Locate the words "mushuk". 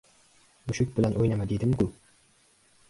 0.71-0.95